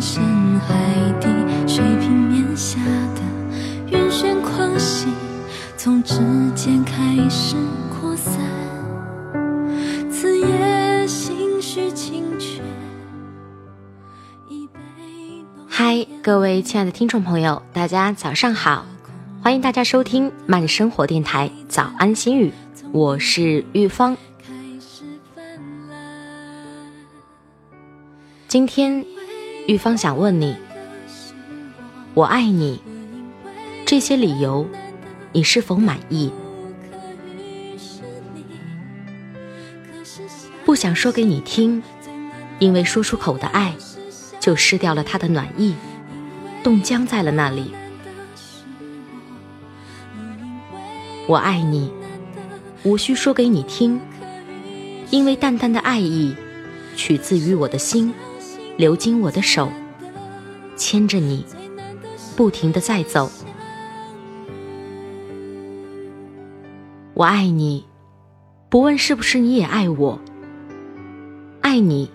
[0.00, 0.74] 深海
[1.20, 1.26] 底，
[1.66, 2.78] 水平面下
[3.14, 3.22] 的
[3.90, 5.08] 晕眩狂喜，
[5.76, 6.20] 从指
[6.54, 7.56] 尖开始
[7.90, 8.34] 扩散。
[10.10, 12.60] 此夜心绪清绝，
[14.48, 14.78] 已被
[15.56, 18.84] 浓嗨，各位亲爱的听众朋友，大家早上好，
[19.42, 22.52] 欢迎大家收听慢生活电台早安心语，
[22.92, 24.16] 我是玉芳。
[28.48, 29.04] 今天，
[29.66, 30.54] 玉芳想问你，
[32.14, 32.80] 我爱你
[33.84, 34.64] 这些理由，
[35.32, 36.30] 你是否满意？
[40.64, 41.82] 不想说给你听，
[42.60, 43.74] 因为说出口的爱，
[44.38, 45.74] 就失掉了它的暖意，
[46.62, 47.72] 冻僵在了那里。
[51.26, 51.92] 我爱你，
[52.84, 54.00] 无需说给你听，
[55.10, 56.36] 因为淡淡的爱意，
[56.94, 58.14] 取自于我的心，
[58.76, 59.70] 流经我的手，
[60.76, 61.46] 牵着你，
[62.36, 63.30] 不停的在走。
[67.14, 67.86] 我爱你，
[68.68, 70.20] 不问是不是你也爱我。
[71.62, 72.10] 爱你，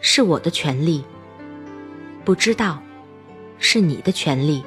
[0.00, 1.04] 是我的权利。
[2.24, 2.82] 不知道，
[3.60, 4.64] 是你的权利。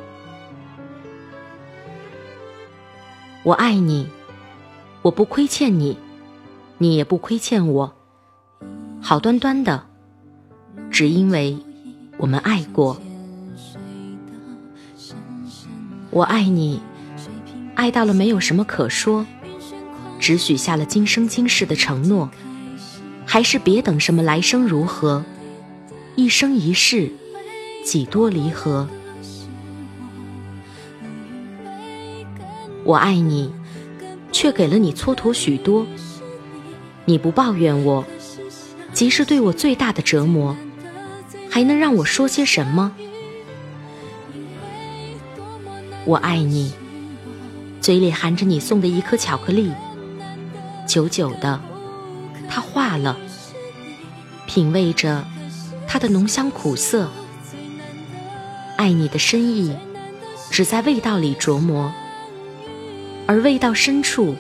[3.44, 4.08] 我爱你，
[5.02, 5.98] 我不亏欠你，
[6.78, 7.94] 你也不亏欠我。
[9.02, 9.87] 好端端的，
[10.90, 11.58] 只因为
[12.18, 13.00] 我们爱过。
[16.10, 16.82] 我爱你，
[17.76, 19.26] 爱到了没有什么可说，
[20.20, 22.30] 只许下了今生今世的承诺。
[23.30, 25.24] 还是别等什么来生如何，
[26.16, 27.12] 一生一世，
[27.84, 28.88] 几多离合。
[32.86, 33.52] 我爱你，
[34.32, 35.86] 却给了你蹉跎许多。
[37.04, 38.06] 你不抱怨我，
[38.98, 40.58] 即是对我最大的折磨，
[41.52, 42.92] 还能让我说些什么？
[46.04, 46.74] 我爱你，
[47.80, 49.72] 嘴里含着你送的一颗巧克力，
[50.88, 51.62] 久久的。
[52.50, 53.16] 它化了，
[54.48, 55.24] 品味着
[55.88, 57.08] 它的浓香苦涩。
[58.78, 59.78] 爱你的深意，
[60.50, 61.94] 只在味道里琢磨，
[63.28, 64.36] 而味道深处，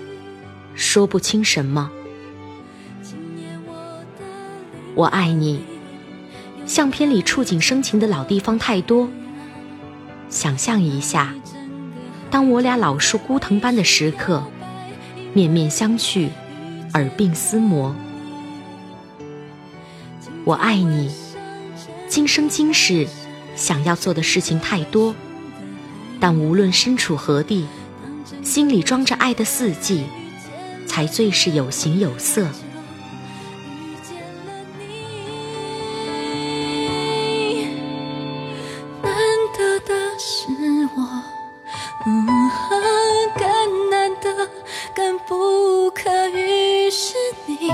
[0.74, 1.92] 说不清什么。
[4.98, 5.60] 我爱你，
[6.66, 9.08] 相片里触景生情的老地方太多。
[10.28, 11.36] 想象一下，
[12.32, 14.44] 当我俩老树孤藤般的时刻，
[15.34, 16.30] 面面相觑。
[16.94, 17.94] 耳鬓厮磨，
[20.46, 21.12] 我爱你。
[22.10, 23.06] 今生今世，
[23.56, 25.14] 想要做的事情太多，
[26.20, 27.68] 但无论身处何地，
[28.42, 30.06] 心里装着爱的四季，
[30.88, 32.48] 才最是有形有色。
[45.38, 47.14] 不可遇是
[47.46, 47.70] 你。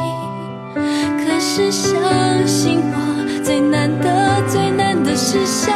[0.75, 5.73] 可是相信我，最难的、最难的是相